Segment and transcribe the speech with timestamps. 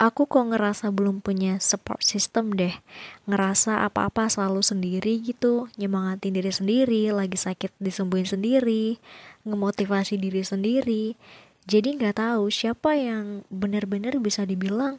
[0.00, 2.72] aku kok ngerasa belum punya support system deh.
[3.28, 8.96] Ngerasa apa-apa selalu sendiri gitu, nyemangatin diri sendiri, lagi sakit disembuhin sendiri,
[9.44, 11.04] ngemotivasi diri sendiri.
[11.68, 14.96] Jadi nggak tahu siapa yang benar-benar bisa dibilang,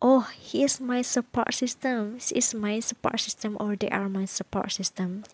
[0.00, 4.24] oh he is my support system, he is my support system or they are my
[4.24, 5.28] support system.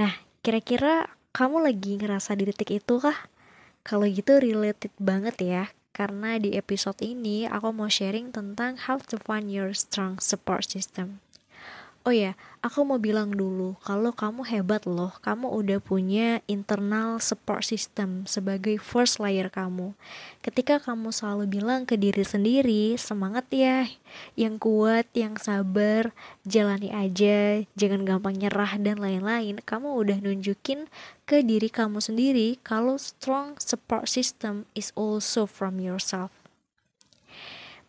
[0.00, 3.28] Nah, kira-kira kamu lagi ngerasa di titik itu kah?
[3.84, 9.18] Kalau gitu related banget ya karena di episode ini aku mau sharing tentang how to
[9.22, 11.22] find your strong support system.
[12.00, 12.32] Oh ya,
[12.64, 18.80] aku mau bilang dulu kalau kamu hebat loh, kamu udah punya internal support system sebagai
[18.80, 19.92] first layer kamu.
[20.40, 23.84] Ketika kamu selalu bilang ke diri sendiri, semangat ya,
[24.32, 26.16] yang kuat, yang sabar,
[26.48, 30.88] jalani aja, jangan gampang nyerah dan lain-lain, kamu udah nunjukin
[31.28, 36.39] ke diri kamu sendiri kalau strong support system is also from yourself.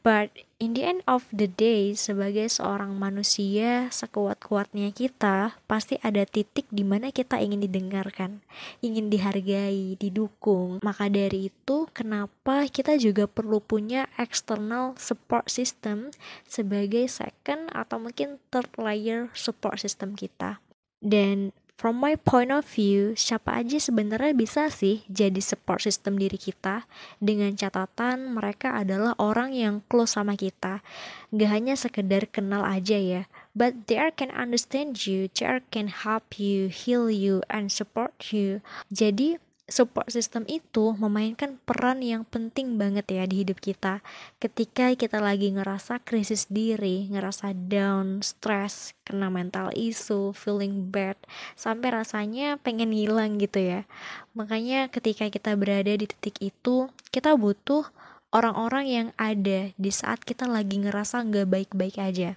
[0.02, 6.66] But in the end of the day, sebagai seorang manusia sekuat-kuatnya kita, pasti ada titik
[6.74, 8.42] di mana kita ingin didengarkan,
[8.82, 10.82] ingin dihargai, didukung.
[10.82, 16.10] Maka dari itu, kenapa kita juga perlu punya external support system
[16.50, 20.58] sebagai second atau mungkin third layer support system kita.
[21.02, 21.50] Dan
[21.82, 26.86] From my point of view, siapa aja sebenarnya bisa sih jadi support system diri kita
[27.18, 30.86] dengan catatan mereka adalah orang yang close sama kita.
[31.34, 33.26] Gak hanya sekedar kenal aja ya,
[33.58, 38.62] but they can understand you, they can help you, heal you, and support you.
[38.94, 39.42] Jadi
[39.72, 44.04] support system itu memainkan peran yang penting banget ya di hidup kita
[44.44, 51.16] ketika kita lagi ngerasa krisis diri, ngerasa down, stress, kena mental issue, feeling bad,
[51.56, 53.88] sampai rasanya pengen hilang gitu ya.
[54.36, 57.88] Makanya ketika kita berada di titik itu, kita butuh
[58.36, 62.36] orang-orang yang ada di saat kita lagi ngerasa nggak baik-baik aja.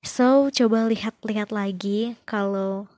[0.00, 2.88] So, coba lihat-lihat lagi kalau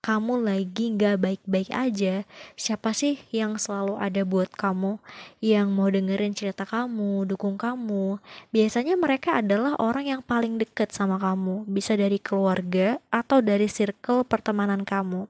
[0.00, 2.24] kamu lagi gak baik-baik aja,
[2.56, 4.96] siapa sih yang selalu ada buat kamu,
[5.44, 8.16] yang mau dengerin cerita kamu, dukung kamu?
[8.48, 14.24] Biasanya mereka adalah orang yang paling deket sama kamu, bisa dari keluarga atau dari circle
[14.24, 15.28] pertemanan kamu.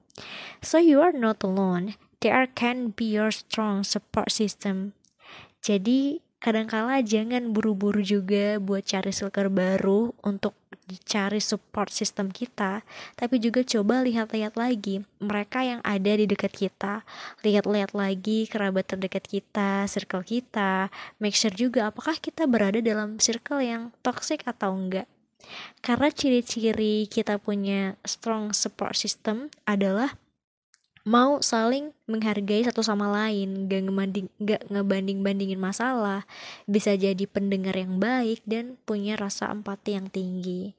[0.63, 1.99] So you are not alone.
[2.23, 4.95] There can be your strong support system.
[5.61, 10.57] Jadi kadangkala jangan buru-buru juga buat cari circle baru untuk
[11.07, 12.83] cari support system kita,
[13.15, 17.07] tapi juga coba lihat-lihat lagi mereka yang ada di dekat kita.
[17.47, 20.91] Lihat-lihat lagi kerabat terdekat kita, circle kita.
[21.23, 25.07] Make sure juga apakah kita berada dalam circle yang toxic atau enggak.
[25.81, 30.19] Karena ciri-ciri kita punya strong support system adalah
[31.11, 36.23] mau saling menghargai satu sama lain, gak ngebanding gak ngebanding bandingin masalah,
[36.71, 40.79] bisa jadi pendengar yang baik dan punya rasa empati yang tinggi.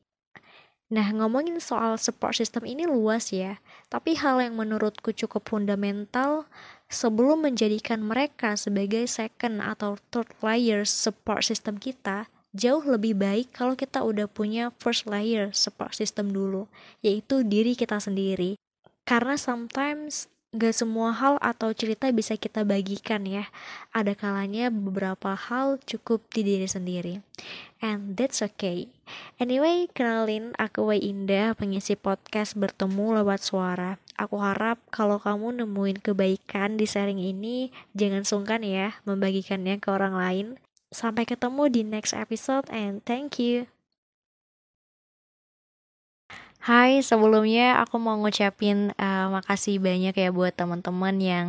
[0.91, 3.59] Nah, ngomongin soal support system ini luas ya,
[3.91, 6.47] tapi hal yang menurutku cukup fundamental
[6.87, 13.75] sebelum menjadikan mereka sebagai second atau third layer support system kita, jauh lebih baik kalau
[13.75, 16.71] kita udah punya first layer support system dulu,
[17.03, 18.59] yaitu diri kita sendiri
[19.11, 23.51] karena sometimes gak semua hal atau cerita bisa kita bagikan ya.
[23.91, 27.19] Ada kalanya beberapa hal cukup di diri sendiri.
[27.83, 28.87] And that's okay.
[29.35, 33.99] Anyway, kenalin aku Wei Indah, pengisi podcast bertemu lewat suara.
[34.15, 40.15] Aku harap kalau kamu nemuin kebaikan di sharing ini, jangan sungkan ya membagikannya ke orang
[40.15, 40.47] lain.
[40.87, 43.67] Sampai ketemu di next episode and thank you.
[46.61, 51.47] Hai, sebelumnya aku mau ngucapin uh, makasih banyak ya buat teman-teman yang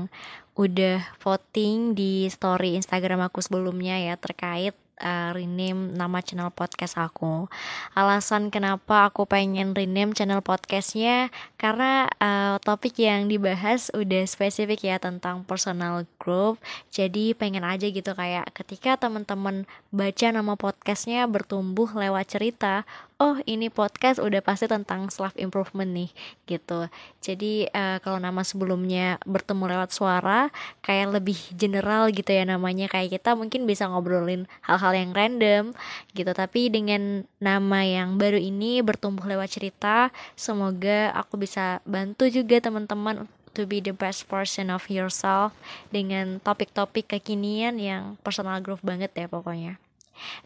[0.56, 4.73] udah voting di story Instagram aku sebelumnya ya terkait
[5.05, 7.50] uh, rename nama channel podcast aku.
[7.93, 14.97] Alasan kenapa aku pengen rename channel podcastnya karena uh, topik yang dibahas udah spesifik ya
[14.97, 16.56] tentang personal growth.
[16.89, 22.88] Jadi pengen aja gitu kayak ketika teman-teman baca nama podcastnya bertumbuh lewat cerita,
[23.22, 26.10] oh ini podcast udah pasti tentang self improvement nih
[26.50, 26.90] gitu.
[27.22, 30.50] Jadi uh, kalau nama sebelumnya bertemu lewat suara
[30.82, 32.90] kayak lebih general gitu ya namanya.
[32.90, 35.70] Kayak kita mungkin bisa ngobrolin hal-hal yang random
[36.19, 36.34] gitu.
[36.34, 43.30] Tapi dengan nama yang baru ini bertumbuh lewat cerita semoga aku bisa bantu juga teman-teman
[43.54, 45.54] to be the best version of yourself
[45.94, 49.78] dengan topik-topik kekinian yang personal growth banget ya pokoknya.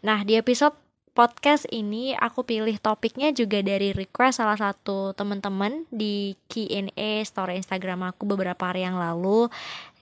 [0.05, 0.86] Nah, di episode
[1.17, 8.13] podcast ini aku pilih topiknya juga dari request salah satu teman-teman di Q&A story Instagram
[8.13, 9.49] aku beberapa hari yang lalu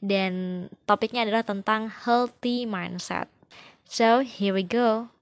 [0.03, 3.31] dan topiknya adalah tentang healthy mindset.
[3.87, 5.14] So, here we go.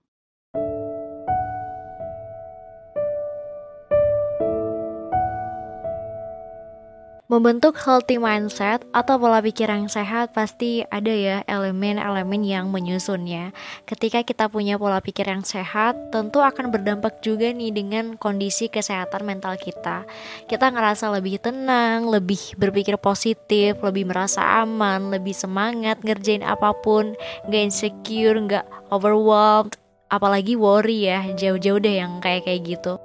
[7.33, 13.57] Membentuk healthy mindset atau pola pikir yang sehat pasti ada ya elemen-elemen yang menyusunnya.
[13.89, 19.25] Ketika kita punya pola pikir yang sehat, tentu akan berdampak juga nih dengan kondisi kesehatan
[19.25, 20.06] mental kita.
[20.45, 27.18] Kita ngerasa lebih tenang, lebih berpikir positif, lebih merasa aman, lebih semangat ngerjain apa pun,
[27.50, 29.74] gak insecure, gak overwhelmed,
[30.13, 33.01] apalagi worry ya, jauh-jauh deh yang kayak-kayak gitu.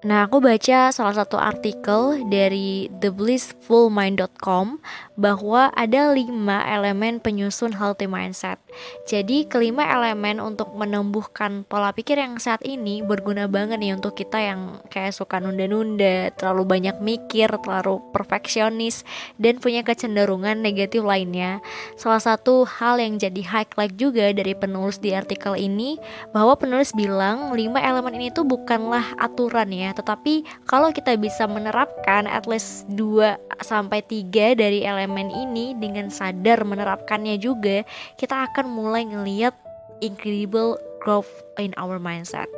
[0.00, 4.80] Nah, aku baca salah satu artikel dari theblissfulmind.com
[5.20, 8.56] bahwa ada lima elemen penyusun healthy mindset.
[9.04, 14.40] Jadi, kelima elemen untuk menumbuhkan pola pikir yang saat ini berguna banget nih untuk kita
[14.40, 19.04] yang kayak suka nunda-nunda, terlalu banyak mikir, terlalu perfeksionis,
[19.36, 21.60] dan punya kecenderungan negatif lainnya.
[22.00, 26.00] Salah satu hal yang jadi highlight juga dari penulis di artikel ini,
[26.32, 32.26] bahwa penulis bilang lima elemen ini tuh bukanlah aturan ya, tetapi kalau kita bisa menerapkan
[32.26, 37.84] at least 2 sampai 3 dari elemen ini dengan sadar menerapkannya juga,
[38.16, 39.52] kita akan mulai ngeliat
[40.00, 42.48] incredible growth in our mindset.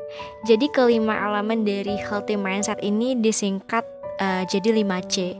[0.44, 3.86] Jadi kelima elemen dari healthy mindset ini disingkat
[4.18, 5.38] uh, jadi 5C.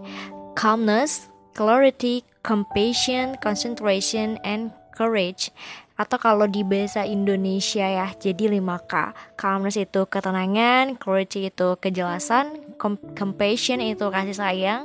[0.54, 5.50] Calmness, clarity, compassion, concentration, and courage
[5.96, 8.94] atau kalau di bahasa Indonesia ya jadi 5K
[9.36, 12.71] calmness itu ketenangan courage itu kejelasan
[13.14, 14.82] compassion itu kasih sayang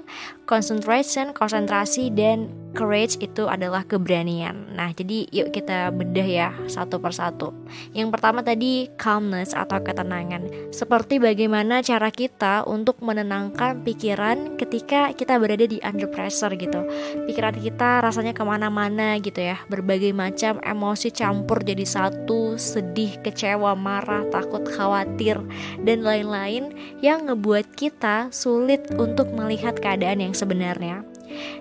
[0.47, 2.47] concentration konsentrasi dan
[2.77, 4.69] courage itu adalah keberanian.
[4.77, 7.51] Nah jadi yuk kita bedah ya satu persatu.
[7.91, 10.71] Yang pertama tadi calmness atau ketenangan.
[10.71, 16.85] Seperti bagaimana cara kita untuk menenangkan pikiran ketika kita berada di under pressure gitu.
[17.25, 19.57] Pikiran kita rasanya ke mana-mana gitu ya.
[19.67, 25.41] Berbagai macam emosi campur jadi satu sedih kecewa marah takut khawatir
[25.81, 26.71] dan lain-lain
[27.01, 27.86] yang ngebuat kita
[28.33, 31.05] sulit untuk melihat keadaan yang sebenarnya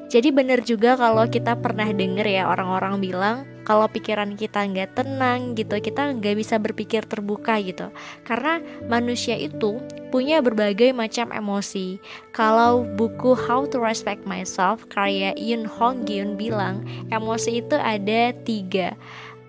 [0.06, 3.37] jadi benar juga kalau kita pernah denger ya orang-orang bilang
[3.67, 7.90] kalau pikiran kita nggak tenang gitu, kita nggak bisa berpikir terbuka gitu.
[8.23, 9.82] Karena manusia itu
[10.14, 11.99] punya berbagai macam emosi.
[12.31, 18.94] Kalau buku How to Respect Myself karya Yun Hong Gyun bilang emosi itu ada tiga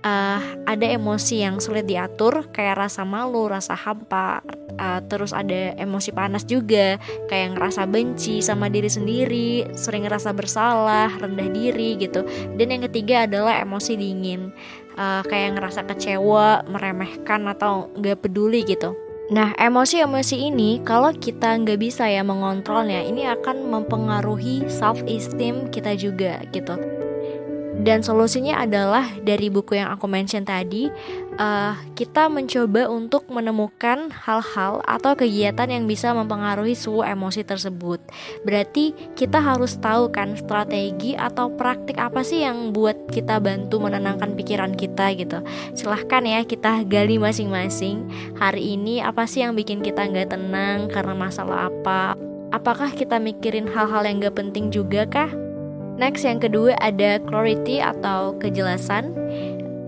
[0.03, 4.44] uh, ada emosi yang sulit diatur kayak rasa malu, rasa hampa,
[4.77, 11.13] uh, terus ada emosi panas juga kayak ngerasa benci sama diri sendiri, sering ngerasa bersalah,
[11.17, 12.25] rendah diri gitu.
[12.57, 14.53] Dan yang ketiga adalah emosi dingin,
[14.97, 18.94] uh, kayak ngerasa kecewa, meremehkan atau nggak peduli gitu.
[19.27, 25.99] Nah, emosi-emosi ini kalau kita nggak bisa ya mengontrolnya, ini akan mempengaruhi self esteem kita
[25.99, 26.96] juga gitu.
[27.77, 30.89] Dan solusinya adalah dari buku yang aku mention tadi,
[31.38, 38.01] uh, kita mencoba untuk menemukan hal-hal atau kegiatan yang bisa mempengaruhi suhu emosi tersebut.
[38.41, 44.33] Berarti kita harus tahu kan strategi atau praktik apa sih yang buat kita bantu menenangkan
[44.33, 45.39] pikiran kita gitu.
[45.77, 48.09] Silahkan ya kita gali masing-masing.
[48.41, 52.18] Hari ini apa sih yang bikin kita nggak tenang karena masalah apa?
[52.47, 55.46] Apakah kita mikirin hal-hal yang gak penting juga kah?
[55.97, 59.17] Next yang kedua ada clarity atau kejelasan.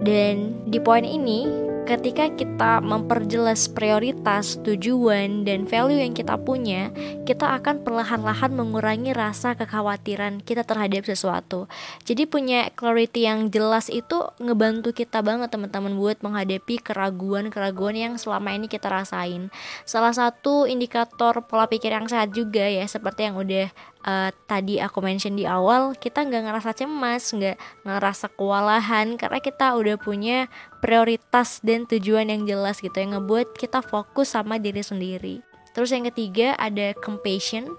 [0.01, 6.94] Dan di poin ini ketika kita memperjelas prioritas, tujuan, dan value yang kita punya,
[7.25, 11.66] kita akan perlahan-lahan mengurangi rasa kekhawatiran kita terhadap sesuatu.
[12.06, 18.54] Jadi punya clarity yang jelas itu ngebantu kita banget teman-teman buat menghadapi keraguan-keraguan yang selama
[18.54, 19.49] ini kita rasain.
[19.81, 23.73] Salah satu indikator pola pikir yang sehat juga ya, seperti yang udah
[24.09, 29.78] uh, tadi aku mention di awal kita nggak ngerasa cemas nggak ngerasa kewalahan karena kita
[29.78, 30.49] udah punya
[30.81, 35.45] prioritas dan tujuan yang jelas gitu yang ngebuat kita fokus sama diri sendiri.
[35.78, 37.69] Terus yang ketiga ada compassion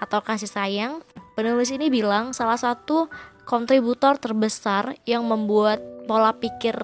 [0.00, 1.04] atau kasih sayang.
[1.36, 3.06] Penulis ini bilang salah satu
[3.46, 6.74] kontributor terbesar yang membuat pola pikir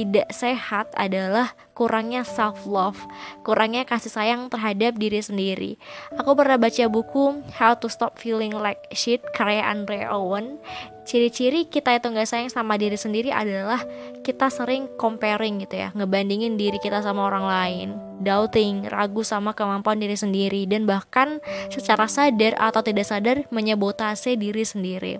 [0.00, 2.96] tidak sehat adalah kurangnya self love,
[3.44, 5.76] kurangnya kasih sayang terhadap diri sendiri.
[6.16, 10.56] Aku pernah baca buku How to Stop Feeling Like Shit karya Andre Owen
[11.04, 13.82] ciri-ciri kita itu nggak sayang sama diri sendiri adalah
[14.22, 19.96] kita sering comparing gitu ya ngebandingin diri kita sama orang lain doubting ragu sama kemampuan
[19.96, 21.40] diri sendiri dan bahkan
[21.72, 25.18] secara sadar atau tidak sadar menyebotase diri sendiri.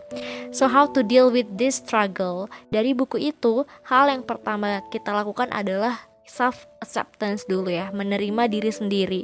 [0.52, 2.52] So how to deal with this struggle?
[2.69, 8.70] Dari buku itu hal yang pertama kita lakukan adalah self acceptance dulu ya, menerima diri
[8.70, 9.22] sendiri.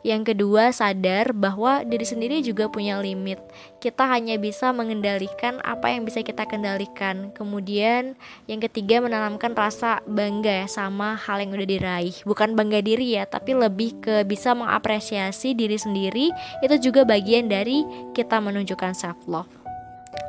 [0.00, 3.36] Yang kedua, sadar bahwa diri sendiri juga punya limit.
[3.78, 7.30] Kita hanya bisa mengendalikan apa yang bisa kita kendalikan.
[7.36, 8.16] Kemudian,
[8.48, 12.16] yang ketiga menanamkan rasa bangga ya sama hal yang udah diraih.
[12.24, 16.32] Bukan bangga diri ya, tapi lebih ke bisa mengapresiasi diri sendiri.
[16.64, 17.84] Itu juga bagian dari
[18.16, 19.55] kita menunjukkan self love.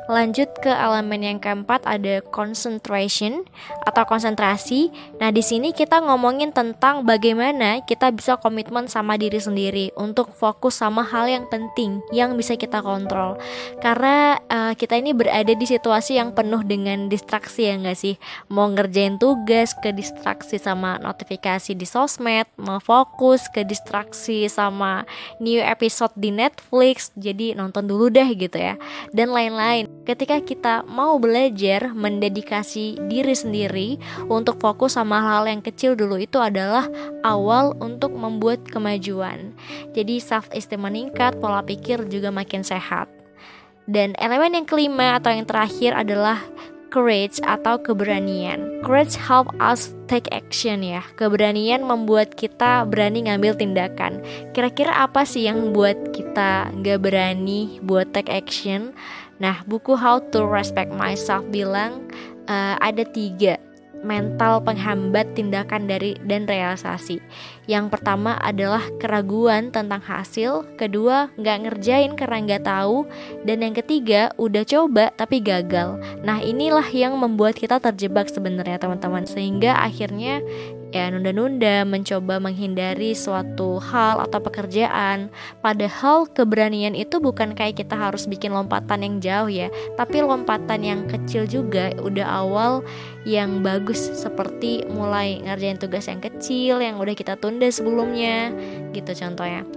[0.08, 3.44] Lanjut ke elemen yang keempat ada concentration
[3.84, 4.88] atau konsentrasi.
[5.20, 10.80] Nah, di sini kita ngomongin tentang bagaimana kita bisa komitmen sama diri sendiri untuk fokus
[10.80, 13.36] sama hal yang penting yang bisa kita kontrol.
[13.84, 18.16] Karena uh, kita ini berada di situasi yang penuh dengan distraksi ya enggak sih?
[18.48, 25.04] Mau ngerjain tugas ke distraksi sama notifikasi di sosmed, mau fokus ke distraksi sama
[25.36, 27.12] new episode di Netflix.
[27.12, 28.80] Jadi nonton dulu deh gitu ya.
[29.12, 33.88] Dan lain-lain ketika kita mau belajar mendedikasi diri sendiri
[34.30, 36.86] untuk fokus sama hal-hal yang kecil dulu itu adalah
[37.24, 39.56] awal untuk membuat kemajuan.
[39.96, 43.08] Jadi self esteem meningkat, pola pikir juga makin sehat.
[43.88, 46.44] Dan elemen yang kelima atau yang terakhir adalah
[46.88, 48.80] courage atau keberanian.
[48.84, 51.04] Courage help us take action ya.
[51.20, 54.24] Keberanian membuat kita berani ngambil tindakan.
[54.56, 58.96] Kira-kira apa sih yang membuat kita gak berani buat take action?
[59.38, 62.06] Nah, buku How to Respect Myself bilang
[62.50, 63.58] uh, ada tiga
[63.98, 67.18] mental penghambat tindakan dari dan realisasi.
[67.66, 73.04] Yang pertama adalah keraguan tentang hasil, kedua nggak ngerjain karena nggak tahu,
[73.42, 75.98] dan yang ketiga udah coba tapi gagal.
[76.22, 80.40] Nah inilah yang membuat kita terjebak sebenarnya teman-teman, sehingga akhirnya
[80.88, 85.28] ya nunda-nunda mencoba menghindari suatu hal atau pekerjaan.
[85.60, 89.68] Padahal keberanian itu bukan kayak kita harus bikin lompatan yang jauh ya
[90.00, 91.92] tapi lompatan yang kecil juga.
[92.00, 92.80] Udah awal
[93.28, 98.52] yang bagus seperti mulai ngerjain tugas yang kecil yang udah kita tunda sebelumnya
[98.96, 99.68] gitu contohnya.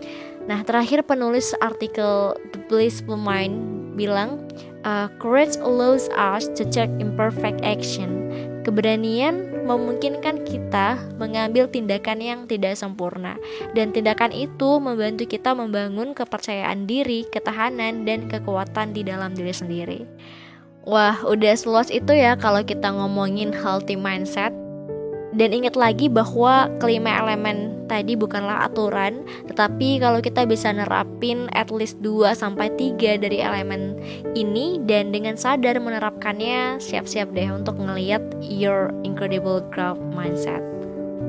[0.48, 4.48] Nah terakhir penulis artikel The Blissful Mind bilang
[4.88, 8.32] uh, courage allows us to check imperfect action.
[8.62, 13.40] Keberanian memungkinkan kita mengambil tindakan yang tidak sempurna,
[13.72, 20.00] dan tindakan itu membantu kita membangun kepercayaan diri, ketahanan, dan kekuatan di dalam diri sendiri.
[20.82, 24.50] Wah, udah seluas itu ya kalau kita ngomongin healthy mindset.
[25.31, 31.71] Dan ingat lagi bahwa kelima elemen tadi bukanlah aturan, tetapi kalau kita bisa nerapin at
[31.71, 33.95] least 2 sampai 3 dari elemen
[34.35, 40.59] ini dan dengan sadar menerapkannya, siap-siap deh untuk ngeliat your incredible growth mindset.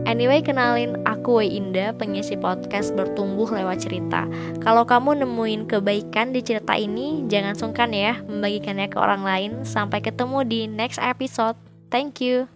[0.03, 4.27] Anyway, kenalin aku Wei Indah, pengisi podcast bertumbuh lewat cerita.
[4.59, 9.51] Kalau kamu nemuin kebaikan di cerita ini, jangan sungkan ya membagikannya ke orang lain.
[9.63, 11.55] Sampai ketemu di next episode.
[11.87, 12.52] Thank you.